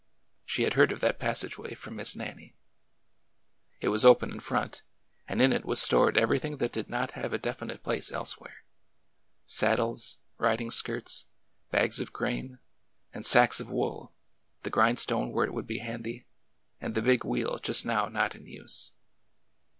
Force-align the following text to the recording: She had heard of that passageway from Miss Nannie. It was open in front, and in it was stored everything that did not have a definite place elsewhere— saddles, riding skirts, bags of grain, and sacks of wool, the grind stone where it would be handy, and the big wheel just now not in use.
She 0.45 0.63
had 0.63 0.73
heard 0.73 0.91
of 0.91 0.99
that 1.01 1.19
passageway 1.19 1.75
from 1.75 1.95
Miss 1.95 2.15
Nannie. 2.15 2.55
It 3.81 3.89
was 3.89 4.03
open 4.03 4.31
in 4.31 4.39
front, 4.39 4.81
and 5.27 5.39
in 5.43 5.53
it 5.53 5.63
was 5.63 5.79
stored 5.79 6.17
everything 6.17 6.57
that 6.57 6.71
did 6.71 6.89
not 6.89 7.11
have 7.11 7.33
a 7.33 7.37
definite 7.37 7.83
place 7.83 8.11
elsewhere— 8.11 8.63
saddles, 9.45 10.17
riding 10.39 10.71
skirts, 10.71 11.27
bags 11.69 11.99
of 11.99 12.11
grain, 12.13 12.57
and 13.13 13.23
sacks 13.23 13.59
of 13.59 13.69
wool, 13.69 14.11
the 14.63 14.71
grind 14.71 14.97
stone 14.97 15.31
where 15.31 15.45
it 15.45 15.53
would 15.53 15.67
be 15.67 15.77
handy, 15.77 16.25
and 16.79 16.95
the 16.95 17.03
big 17.03 17.23
wheel 17.23 17.59
just 17.59 17.85
now 17.85 18.07
not 18.07 18.33
in 18.33 18.47
use. 18.47 18.93